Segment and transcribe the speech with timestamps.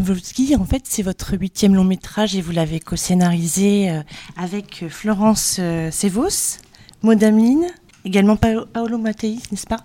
[0.00, 4.02] Bobrovski, en fait, c'est votre huitième long métrage et vous l'avez co-scénarisé euh,
[4.36, 6.58] avec Florence euh, Sevos,
[7.02, 7.66] Maudamine,
[8.04, 9.84] également Paolo Mattei, n'est-ce pas?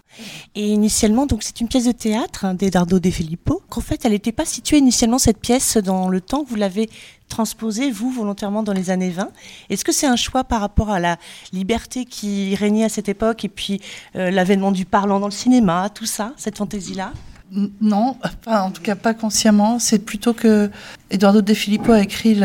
[0.55, 3.61] Et initialement, donc c'est une pièce de théâtre hein, d'Edardo De Filippo.
[3.75, 6.43] En fait, elle n'était pas située initialement cette pièce dans le temps.
[6.47, 6.89] Vous l'avez
[7.27, 9.29] transposée vous volontairement dans les années 20.
[9.69, 11.17] Est-ce que c'est un choix par rapport à la
[11.53, 13.81] liberté qui régnait à cette époque et puis
[14.15, 17.13] euh, l'avènement du parlant dans le cinéma, tout ça, cette fantaisie-là?
[17.81, 18.15] Non,
[18.45, 19.79] en tout cas pas consciemment.
[19.79, 20.69] C'est plutôt que
[21.09, 22.39] Eduardo De Filippo a écrit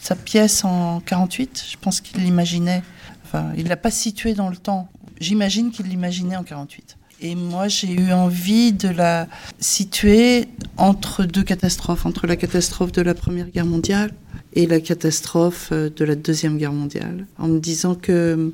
[0.00, 1.64] sa pièce en 48.
[1.70, 2.82] Je pense qu'il l'imaginait.
[3.24, 4.88] Enfin, il l'a pas situé dans le temps
[5.20, 6.96] J'imagine qu'il l'imaginait en 48.
[7.22, 9.26] Et moi, j'ai eu envie de la
[9.58, 14.12] situer entre deux catastrophes, entre la catastrophe de la Première Guerre mondiale
[14.52, 18.52] et la catastrophe euh, de la Deuxième Guerre mondiale, en me disant que,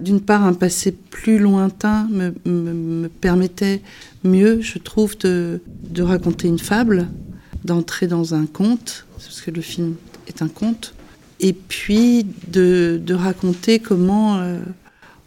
[0.00, 3.80] d'une part, un passé plus lointain me, me, permettait
[4.24, 5.60] mieux, je trouve, de,
[5.98, 7.06] raconter une fable,
[7.64, 9.94] d'entrer dans un conte, parce que le film
[10.26, 10.94] est un conte,
[11.40, 14.38] et puis de, raconter comment...
[14.38, 14.58] Euh,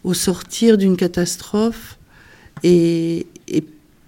[0.04, 1.96] au sortir d'une catastrophe
[2.64, 3.26] et,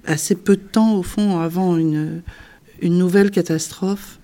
[0.06, 2.20] assez peu de temps, au fond, avant une,
[2.82, 4.18] nouvelle catastrophe,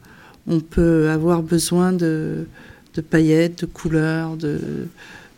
[0.48, 2.46] on peut avoir besoin de
[3.08, 4.88] paillettes, de couleurs, de,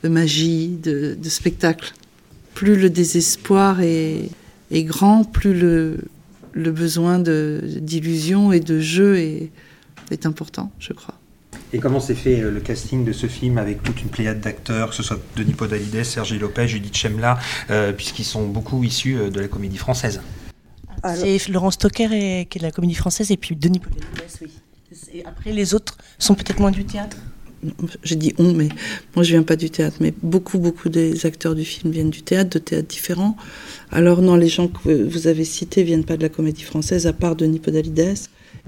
[0.03, 1.92] de magie, de, de, spectacle.
[2.55, 4.28] Plus le désespoir est,
[4.70, 5.98] est grand, plus le,
[6.53, 9.50] le besoin d'illusion et de jeu est,
[10.11, 11.14] est important, je crois.
[11.73, 14.90] Et comment s'est fait euh, le casting de ce film avec toute une pléiade d'acteurs,
[14.90, 17.39] que ce soit Denis Podalides, Sergi Lopez, Judith Chemla,
[17.70, 20.20] euh, puisqu'ils sont beaucoup issus euh, de la comédie française
[21.14, 24.05] C'est Laurence Stocker qui est de la comédie française et puis Denis Podalides,
[24.42, 24.51] oui.
[25.14, 27.17] Et après, les autres sont peut-être moins du théâtre?
[28.02, 28.68] J'ai dit on, mais
[29.14, 32.23] moi je viens pas du théâtre, mais beaucoup, beaucoup des acteurs du film viennent du
[32.23, 33.36] théâtre, de théâtres différents.
[33.90, 37.12] Alors non, les gens que vous avez cités viennent pas de la comédie française, à
[37.12, 38.18] part Denis Podalides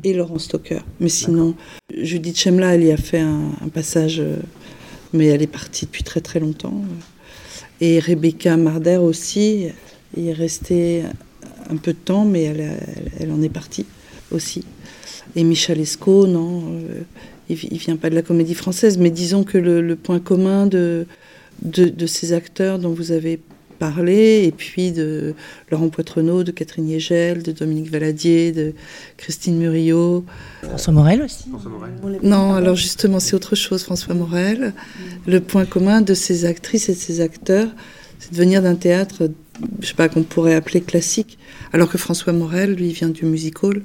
[0.03, 0.81] et Laurent Stocker.
[1.01, 1.55] Mais sinon,
[1.97, 4.37] Judith Chemla, elle y a fait un, passage, euh,
[5.13, 6.85] mais elle est partie depuis très très longtemps.
[7.81, 9.67] Et Rebecca Marder aussi,
[10.17, 11.03] elle est restée
[11.69, 12.79] un peu de temps, mais elle,
[13.19, 13.87] elle, en est partie
[14.31, 14.65] aussi.
[15.35, 16.79] Et Michel Esco, non,
[17.49, 21.07] il, ne vient pas de la comédie française, mais disons que le, point commun de,
[21.63, 23.41] de, de, ces acteurs dont vous avez
[23.75, 25.35] parler, et puis de
[25.71, 28.73] Laurent Poitrenaud, de Catherine Yegel, de Dominique Valadier, de
[29.17, 30.25] Christine Murillo.
[30.63, 31.47] François Morel aussi
[32.23, 34.73] Non, alors justement, c'est autre chose, François Morel.
[35.27, 37.69] Le point commun de ces actrices et de ces acteurs,
[38.19, 39.31] c'est de venir d'un théâtre,
[39.81, 41.39] je sais pas, qu'on pourrait appeler classique,
[41.73, 43.83] alors que François Morel, lui, vient du music hall,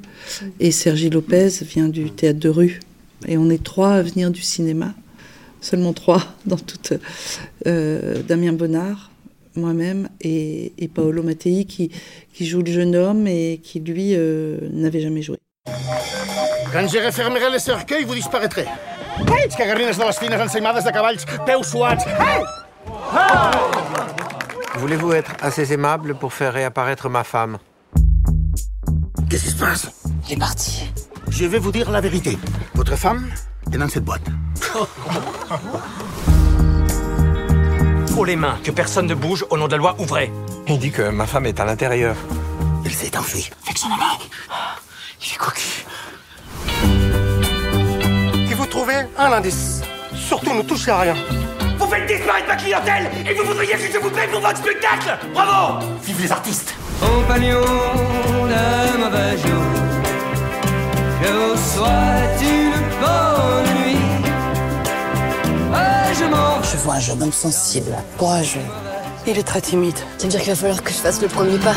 [0.60, 2.80] et Sergi Lopez vient du théâtre de rue.
[3.28, 4.94] Et on est trois à venir du cinéma.
[5.62, 6.94] Seulement trois dans toute
[7.68, 9.12] euh, Damien Bonnard,
[9.56, 11.92] moi-même et, Paolo Mattei qui,
[12.34, 15.38] qui, joue le jeune homme et qui lui euh, n'avait jamais joué.
[16.72, 18.66] Quand je refermerai le cercueil, vous disparaîtrez.
[24.78, 27.58] Voulez-vous être assez aimable pour faire réapparaître ma femme?
[29.30, 29.92] Qu'est-ce qui se passe?
[30.28, 30.86] Il est parti.
[31.30, 32.38] Je vais vous dire la vérité.
[32.76, 33.30] Votre femme
[33.72, 34.28] est dans cette boîte.
[38.24, 40.32] les mains, que personne ne bouge, au nom de la loi, ouvrez.
[40.68, 42.16] Il dit que ma femme est à l'intérieur.
[42.86, 43.50] Il s'est enfui.
[43.66, 44.30] Avec son ami.
[45.22, 45.86] Il est coquille.
[48.48, 49.82] Si vous trouvez un indice,
[50.14, 51.16] surtout ne touchez à rien.
[51.78, 55.18] Vous faites disparaître ma clientèle et vous voudriez que je vous paye pour votre spectacle
[55.34, 57.62] Bravo Vive les artistes Compagnon
[58.50, 59.64] d'un mauvais jour,
[61.22, 63.70] que vous souhaite une bonne
[66.72, 68.60] je vois un jeune homme sensible, courageux.
[69.26, 69.98] Il est très timide.
[70.18, 71.74] Ça veut dire qu'il va falloir que je fasse le premier pas?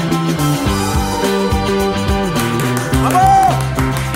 [3.03, 3.55] Bravo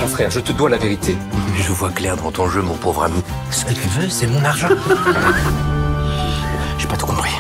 [0.01, 1.17] Mon frère, je te dois la vérité.
[1.59, 3.23] Je vois clair dans ton jeu, mon pauvre ami.
[3.51, 4.69] Ce que tu veux, c'est mon argent.
[6.79, 7.33] J'ai pas tout compris.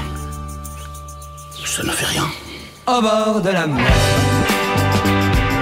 [1.64, 2.24] Ça ne fait rien.
[2.86, 3.84] Au bord de la mer,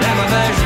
[0.01, 0.64] la mauvaise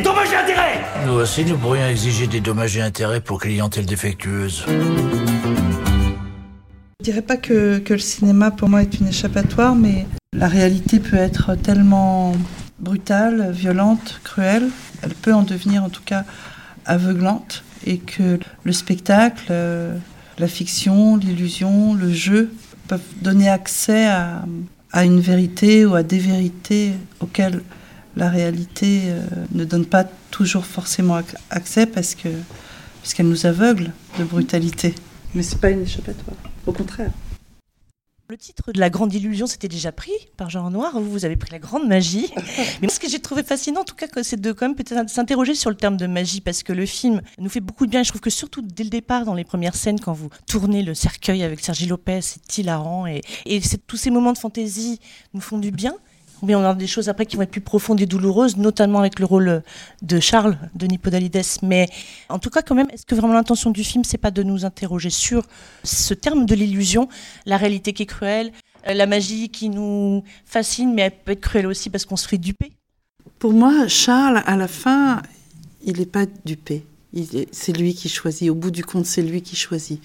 [0.00, 4.64] dommages et intérêts Nous aussi, nous pourrions exiger des dommages et intérêts pour clientèle défectueuse.
[7.00, 11.00] Je dirais pas que, que, le cinéma pour moi est une échappatoire, mais la réalité
[11.00, 12.34] peut être tellement
[12.78, 14.68] brutale, violente, cruelle.
[15.02, 16.24] Elle peut en devenir en tout cas
[16.86, 19.96] aveuglante et que le spectacle, euh,
[20.38, 22.52] la fiction, l'illusion, le jeu
[22.88, 24.44] peuvent donner accès à,
[24.92, 27.60] à une vérité ou à des vérités auxquelles
[28.16, 29.22] la réalité euh,
[29.52, 31.20] ne donne pas toujours forcément
[31.50, 32.28] accès parce que
[33.02, 34.94] parce qu'elle nous aveugle de brutalité.
[35.34, 37.10] Mais c'est pas une échappatoire, au contraire.
[38.30, 40.98] Le titre de La Grande Illusion, c'était déjà pris par Jean Noir.
[40.98, 42.32] Vous, vous avez pris La Grande Magie.
[42.80, 45.54] Mais ce que j'ai trouvé fascinant, en tout cas, c'est de quand même peut-être s'interroger
[45.54, 48.02] sur le terme de magie, parce que le film nous fait beaucoup de bien.
[48.02, 50.94] Je trouve que surtout dès le départ, dans les premières scènes, quand vous tournez le
[50.94, 53.06] cercueil avec Sergi Lopez, c'est hilarant.
[53.06, 55.00] Et, et tous ces moments de fantaisie
[55.34, 55.94] nous font du bien.
[56.52, 59.26] On a des choses après qui vont être plus profondes et douloureuses, notamment avec le
[59.26, 59.62] rôle
[60.02, 61.40] de Charles, de Nipodalides.
[61.62, 61.88] Mais
[62.28, 64.64] en tout cas, quand même, est-ce que vraiment l'intention du film, c'est pas de nous
[64.64, 65.44] interroger sur
[65.84, 67.08] ce terme de l'illusion,
[67.46, 68.52] la réalité qui est cruelle,
[68.88, 72.28] euh, la magie qui nous fascine, mais elle peut être cruelle aussi parce qu'on se
[72.28, 72.72] fait duper?
[73.38, 75.22] Pour moi, Charles, à la fin,
[75.84, 76.84] il n'est pas dupé.
[77.52, 78.50] C'est lui qui choisit.
[78.50, 80.00] Au bout du compte, c'est lui qui choisit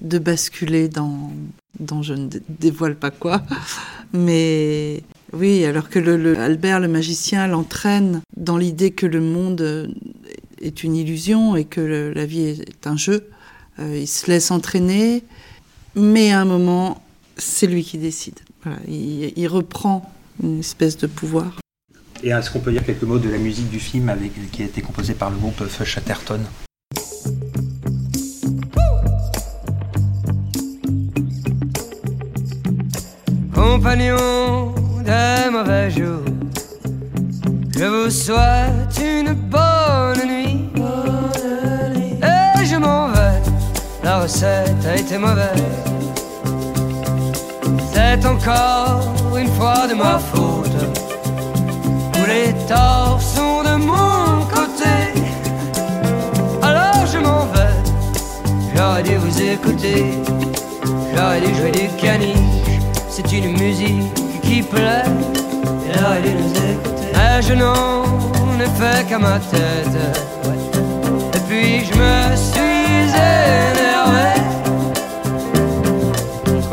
[0.00, 1.32] de basculer dans,
[1.80, 3.42] dans je ne dévoile pas quoi.
[4.12, 5.02] Mais
[5.36, 9.92] oui, alors que le, Albert, le magicien, l'entraîne dans l'idée que le monde
[10.60, 11.80] est une illusion et que
[12.14, 13.28] la vie est un jeu.
[13.78, 15.24] Euh, il se laisse entraîner,
[15.96, 17.02] mais à un moment,
[17.36, 18.38] c'est lui qui décide.
[18.88, 20.10] il, reprend
[20.42, 21.58] une espèce de pouvoir.
[22.22, 24.66] Et est-ce qu'on peut dire quelques mots de la musique du film avec, qui a
[24.66, 26.40] été composée par le groupe Fush Chatterton
[33.52, 34.73] Compagnon
[37.76, 40.68] je vous souhaite une bonne nuit.
[42.22, 43.40] Et je m'en vais,
[44.02, 45.62] la recette a été mauvaise.
[47.92, 50.76] C'est encore une fois de ma faute.
[52.12, 54.96] Tous les torts sont de mon côté.
[56.62, 57.76] Alors je m'en vais,
[58.74, 60.14] j'aurais dû vous écouter.
[61.14, 62.64] J'aurais dû jouer du caniche
[63.16, 64.12] c'est une musique
[64.42, 65.04] qui plaît.
[65.96, 68.04] Et je n'en
[68.60, 69.96] ai fait qu'à ma tête.
[71.34, 73.10] Et puis je me suis
[73.72, 74.28] énervé.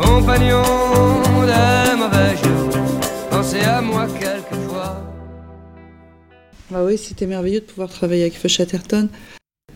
[0.00, 0.62] Compagnon
[1.50, 2.74] de mauvais jours,
[3.30, 5.02] pensez à moi quelquefois.
[6.74, 8.48] Ah oui, c'était merveilleux de pouvoir travailler avec Feu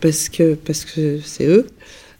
[0.01, 1.67] parce que parce que c'est eux.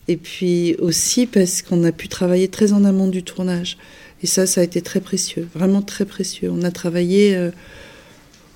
[0.07, 3.77] Et puis aussi parce qu'on a pu travailler très en amont du tournage.
[4.23, 6.49] Et ça, ça a été très précieux, vraiment très précieux.
[6.51, 7.51] On a travaillé, euh,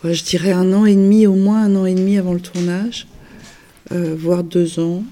[0.03, 3.07] je dirais, un an et demi, au moins un an et demi avant le tournage,
[3.91, 5.03] euh, voire deux ans.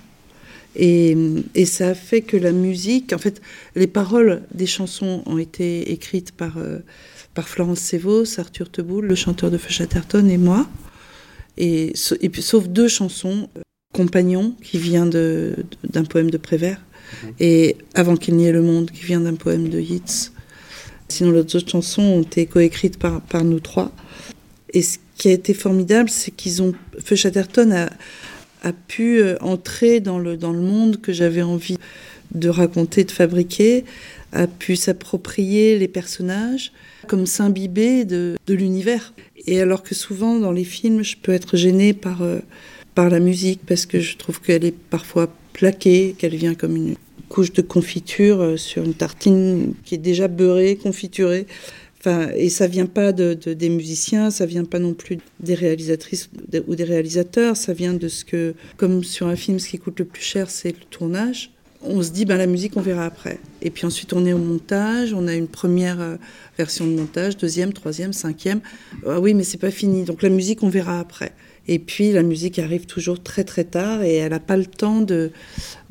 [0.76, 1.16] Et,
[1.56, 3.42] et, ça a fait que la musique, en fait,
[3.76, 6.80] les paroles des chansons ont été écrites par, euh,
[7.34, 10.68] par Florence Sévos, Arthur Teboul, le chanteur de Feu Chatterton, et moi.
[11.58, 13.50] Et, et puis, sauf deux chansons,
[13.94, 16.80] Compagnon, qui vient d'un poème de Prévert,
[17.24, 17.34] mhm.
[17.40, 20.32] et Avant qu'il n'y ait le monde, qui vient d'un poème de Yeats.
[21.10, 23.92] Sinon, les autres chansons ont été coécrites par, par nous trois.
[24.74, 26.74] Et ce qui a été formidable, c'est qu'ils ont.
[27.04, 27.90] Feu Chatterton a,
[28.62, 31.78] a pu euh, entrer dans le, dans le monde que j'avais envie
[32.32, 33.86] de raconter, de fabriquer,
[34.34, 36.72] a pu s'approprier les personnages,
[37.08, 39.14] comme s'imbiber de, de l'univers.
[39.48, 42.40] Et alors que souvent, dans les films, je peux être gênée par, euh,
[42.94, 46.96] par la musique, parce que je trouve qu'elle est parfois plaquée, qu'elle vient comme une,
[47.30, 51.48] couche de confiture euh, sur une tartine qui est déjà beurrée, confiturée.
[52.00, 56.30] Enfin, et ça vient pas de, des musiciens, ça vient pas non plus des réalisatrices
[56.68, 60.00] ou des réalisateurs, ça vient de ce que, comme sur un film, ce qui coûte
[60.00, 61.52] le plus cher, c'est le tournage.
[61.82, 63.40] On se dit, ben, la musique, on verra après.
[63.62, 66.16] Et puis ensuite, on est au montage, on a une première euh,
[66.58, 68.62] version de montage, deuxième, troisième, cinquième.
[69.06, 70.04] Ah oui, mais c'est pas fini.
[70.04, 71.34] Donc la musique, on verra après.
[71.72, 75.02] Et puis la musique arrive toujours très très tard et elle n'a pas le temps
[75.02, 75.30] de,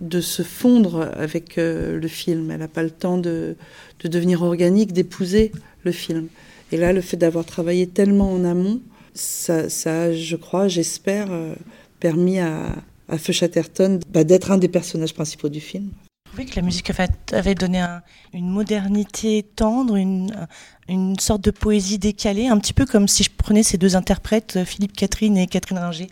[0.01, 2.51] de se fondre avec euh, le film.
[2.51, 3.55] Elle n'a pas le temps de,
[4.01, 5.53] de devenir organique, d'épouser
[5.85, 6.27] le film.
[6.73, 8.81] Et là, le fait d'avoir travaillé tellement en amont,
[9.15, 11.55] ça, ça je crois, j'espère, euh,
[12.01, 12.75] permis à,
[13.09, 15.91] à Feu Chatterton bah, d'être un des personnages principaux du film.
[16.39, 16.93] Trouvez que la musique
[17.33, 17.85] avait donné
[18.33, 20.31] une modernité tendre, une,
[20.87, 24.55] une sorte de poésie décalée, un petit peu comme si je prenais ces deux interprètes,
[24.57, 26.07] euh, Philippe Catherine et Catherine Ringer.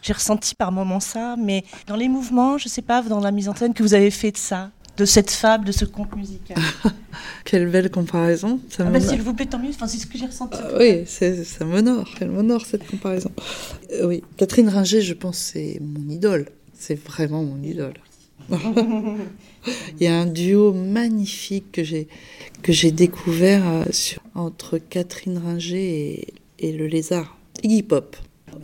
[0.00, 3.48] J'ai ressenti par moments ça, mais dans les mouvements, je sais pas, dans la mise
[3.48, 6.56] en scène que vous avez fait de ça, de cette fable, de ce conte musical.
[7.44, 8.60] Quelle belle comparaison.
[8.70, 9.70] Ça ah bah, S'il vous plaît, tant mieux.
[9.70, 10.56] Enfin, c'est ce que j'ai ressenti.
[10.62, 12.08] Ah oui, ça m'honore.
[12.20, 13.32] Elle m'honore cette comparaison.
[13.90, 16.46] Euh, oui, Catherine Ringer, je pense, c'est mon idole.
[16.74, 17.94] C'est vraiment mon idole.
[20.00, 22.08] Il y a un duo magnifique que j'ai
[22.62, 23.84] que j'ai découvert euh,
[24.34, 26.26] entre Catherine Ringer
[26.58, 28.16] et, le lézard, Iggy Pop.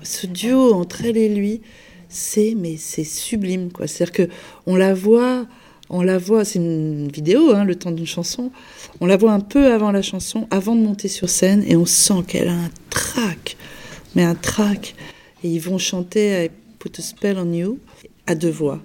[0.02, 1.60] Ce duo entre elle et lui,
[2.08, 3.86] c'est mais c'est sublime quoi.
[3.86, 4.32] C'est-à-dire que
[4.66, 5.46] on la voit,
[5.90, 8.50] on la voit, c'est une vidéo, hein, le temps d'une chanson.
[9.00, 11.86] On la voit un peu avant la chanson, avant de monter sur scène, et on
[11.86, 13.56] sent qu'elle a un trac,
[14.14, 14.94] mais un trac.
[15.42, 17.78] Et ils vont chanter I Put a Spell on You
[18.26, 18.80] à deux voix.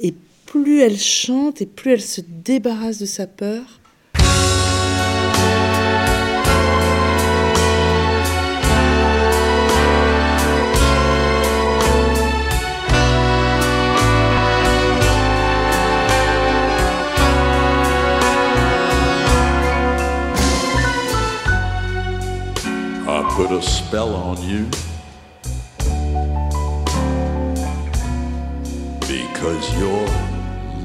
[0.00, 0.14] Et
[0.48, 3.78] plus elle chante et plus elle se débarrasse de sa peur.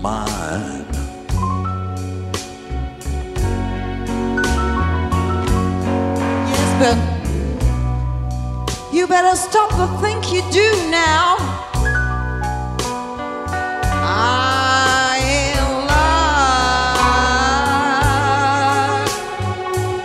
[0.04, 0.86] Mine.
[6.52, 6.98] Yes, but
[8.94, 11.38] you better stop the think you do now.
[14.06, 14.92] I.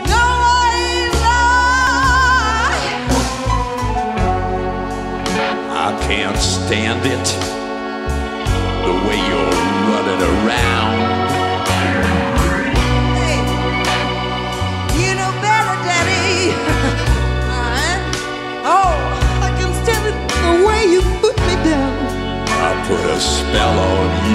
[0.06, 0.70] No, I
[2.86, 3.10] ain't.
[5.84, 7.47] I can't stand it.
[23.58, 24.27] A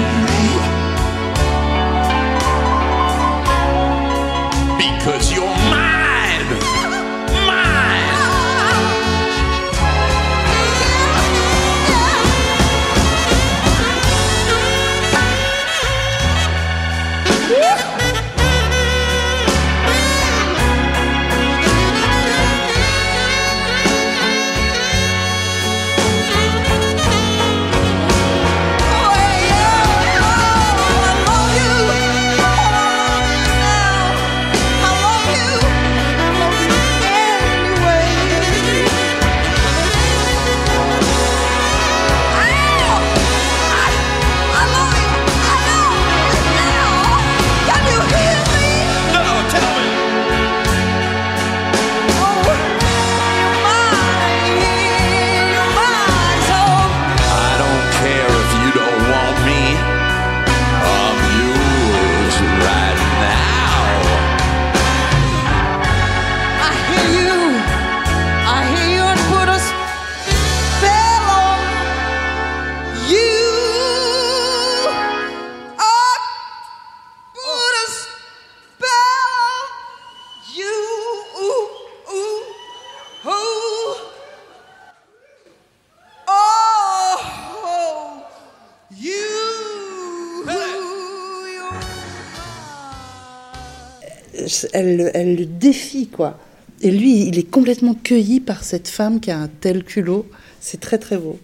[94.72, 96.38] elle, le défie, quoi.
[96.82, 100.26] Et lui, il est complètement cueilli par cette femme qui a un tel culot.
[100.60, 101.38] C'est très, très beau.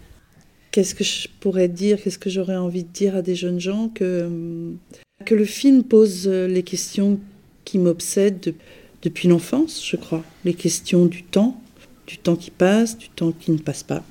[0.70, 3.88] Qu'est-ce que je pourrais dire Qu'est-ce que j'aurais envie de dire à des jeunes gens
[3.88, 4.76] que, hum,
[5.24, 7.18] que le film pose euh, les questions
[7.64, 8.54] qui m'obsèdent de-
[9.02, 10.22] depuis l'enfance, je crois.
[10.44, 11.60] Les questions du temps,
[12.06, 14.04] du temps qui passe, du temps qui ne passe pas.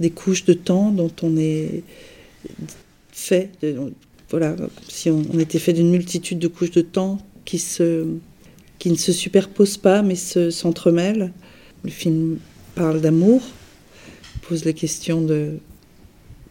[0.00, 1.82] Des couches de temps dont on est
[3.12, 3.50] fait.
[3.62, 3.92] de-
[4.30, 4.54] voilà,
[4.88, 7.18] si on était fait d'une multitude de couches de temps
[7.50, 8.06] qui, se,
[8.78, 11.32] qui ne se superposent pas mais se- s'entremêlent.
[11.82, 12.38] Le film
[12.76, 13.42] parle d'amour,
[14.42, 15.54] pose les questions de,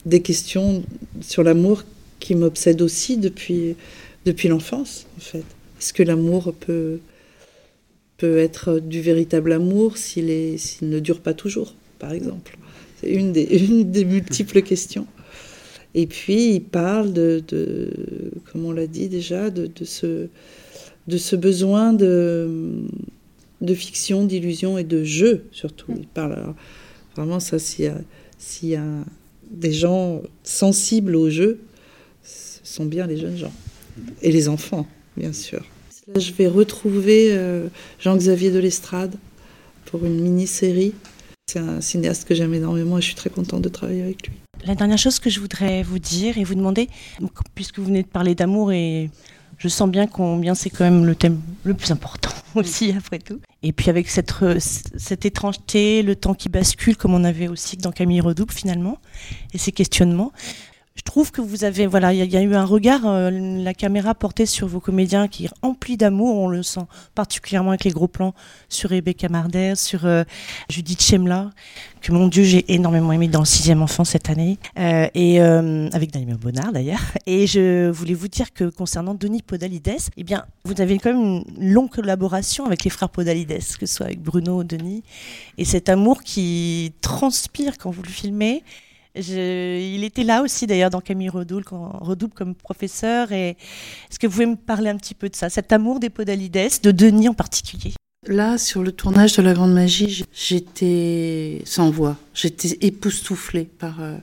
[0.05, 0.83] des questions
[1.21, 1.85] sur l'amour
[2.19, 3.77] qui m'obsèdent aussi depuis,
[4.25, 5.45] depuis l'enfance, en fait.
[5.79, 6.99] Est-ce que l'amour peut,
[8.17, 10.25] peut être du véritable amour s'il
[10.81, 12.57] ne dure pas toujours, par exemple?
[12.99, 15.07] C'est une des, une des multiples questions.
[15.95, 17.89] Et puis, il parle de, de
[18.51, 20.27] comme on l'a dit déjà, de, de ce,
[21.09, 22.85] de ce besoin de,
[23.61, 25.91] de fiction, d'illusion et de jeu, surtout.
[25.97, 26.53] Il parle,
[27.15, 27.89] vraiment, ça, s'il
[28.63, 28.83] y, a,
[29.49, 31.59] des gens sensibles au jeu,
[32.23, 33.51] ce sont bien les jeunes gens.
[34.21, 34.87] Et les enfants,
[35.17, 35.65] bien sûr.
[36.15, 37.67] Je vais retrouver euh,
[37.99, 39.15] Jean-Xavier de l'Estrade
[39.85, 40.93] pour une mini-série.
[41.51, 44.35] C'est un cinéaste que j'aime énormément et je suis très contente de travailler avec lui.
[44.65, 46.87] La dernière chose que je voudrais vous dire et vous demander,
[47.55, 49.09] puisque vous venez de parler d'amour et
[49.59, 53.39] je sens bien combien c'est quand même le thème le plus important aussi après tout.
[53.61, 57.91] Et puis avec cette, cette étrangeté, le temps qui bascule comme on avait aussi dans
[57.91, 58.97] Camille Redouble finalement,
[59.53, 60.31] et ces questionnements.
[60.99, 64.13] Je trouve que vous avez, voilà, il y, a- eu un regard, euh, la caméra
[64.13, 66.81] portée sur vos comédiens qui est rempli d'amour, on le sent
[67.15, 68.33] particulièrement avec les gros plans
[68.67, 70.25] sur Rebecca Marder, sur euh,
[70.69, 71.51] Judith Chemla,
[72.01, 76.11] que mon Dieu j'ai énormément aimé dans le sixième enfant cette année, euh, et avec
[76.11, 76.99] Daniel Bonnard d'ailleurs.
[77.25, 81.43] Et je voulais vous dire que concernant Denis Podalides, eh bien, vous avez quand même
[81.57, 85.03] une longue collaboration avec les frères Podalides, que ce soit avec Bruno, Denis,
[85.57, 88.63] et cet amour qui transpire quand vous le filmez.
[89.15, 91.63] Il était là aussi d'ailleurs dans Camille Redouble,
[92.33, 93.31] comme professeur.
[93.31, 96.81] Est-ce que vous pouvez me parler un petit peu de ça, cet amour des Podalides,
[96.83, 97.93] de Denis en particulier?
[98.27, 102.17] Là, sur le tournage de La Grande Magie, j'étais sans voix.
[102.33, 104.17] J'étais époustouflée par, euh,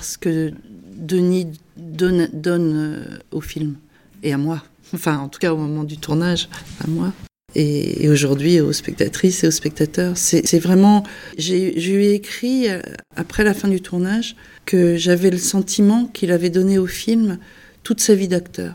[0.00, 0.52] ce que
[0.96, 3.76] Denis donne, donne euh, au film.
[4.22, 4.62] Et à moi.
[4.94, 6.48] Enfin, en tout cas, au moment du tournage,
[6.82, 7.12] à moi.
[7.54, 10.16] Et, aujourd'hui aux spectatrices et aux spectateurs.
[10.16, 11.04] C'est vraiment,
[11.38, 12.80] j'ai lui écrit euh,
[13.16, 17.38] après la fin du tournage que j'avais le sentiment qu'il avait donné au film
[17.82, 18.74] toute sa vie d'acteur,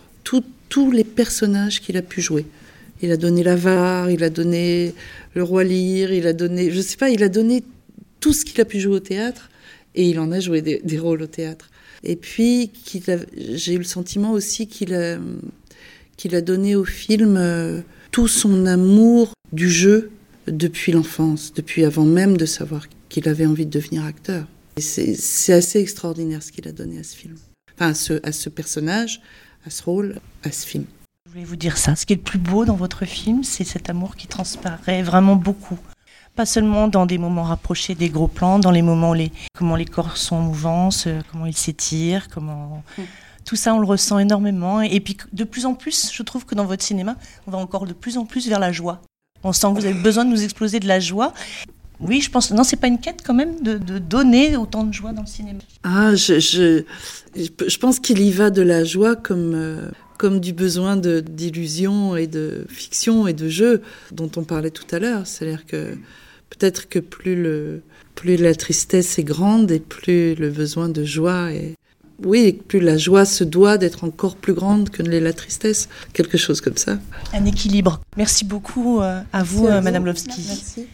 [0.70, 2.46] tous les personnages qu'il a pu jouer.
[3.02, 4.94] Il a donné l'avare, il a donné
[5.34, 7.64] le roi Lear, il a donné, je sais pas, il a donné
[8.20, 9.50] tout ce qu'il a pu jouer au théâtre
[9.96, 11.70] et il en a joué des, rôles au théâtre.
[12.04, 12.72] Et puis
[13.36, 15.18] j'ai eu le sentiment aussi qu'il a,
[16.18, 17.82] qu'il a donné au film euh,
[18.12, 20.12] tout son amour du jeu
[20.48, 24.46] depuis l'enfance, depuis avant même de savoir qu'il avait envie de devenir acteur.
[24.78, 27.36] C'est assez extraordinaire ce qu'il a donné à ce film,
[27.76, 29.22] enfin à ce, à ce personnage,
[29.66, 30.86] à ce rôle, à ce film.
[31.26, 31.96] Je voulais vous dire ça.
[31.96, 35.36] Ce qui est le plus beau dans votre film, c'est cet amour qui transparaît vraiment
[35.36, 35.78] beaucoup.
[36.36, 39.76] Pas seulement dans des moments rapprochés des gros plans, dans les moments où les, comment
[39.76, 42.84] les corps sont en mouvance, euh, comment ils s'étirent, comment.
[43.50, 44.80] Tout ça, on le ressent énormément.
[44.80, 47.16] Et puis, de plus en plus, je trouve que dans votre cinéma,
[47.48, 49.02] on va encore de plus en plus vers la joie.
[49.44, 51.34] On sent que vous avez besoin de nous exploser de la joie.
[52.00, 52.52] Oui, je pense.
[52.52, 55.62] Non, c'est pas une quête quand même de, donner autant de joie dans le cinéma.
[55.82, 56.84] Ah, je, je,
[57.36, 59.90] je pense qu'il y va de la joie comme, euh,
[60.20, 63.82] comme du besoin d'illusion et de fiction et de jeu
[64.12, 65.26] dont on parlait tout à l'heure.
[65.26, 65.98] C'est-à-dire que
[66.52, 67.82] peut-être que plus, le,
[68.14, 71.79] plus la tristesse est grande et plus le besoin de joie est...
[72.24, 75.34] Oui, et plus la joie se doit d'être encore plus grande que ne l'est la
[75.34, 75.90] tristesse.
[76.14, 76.98] Quelque chose comme ça.
[77.34, 78.02] Un équilibre.
[78.18, 79.84] Merci beaucoup euh, à vous, Merci à euh, vous.
[79.84, 80.42] Madame Lovski.
[80.48, 80.88] Merci.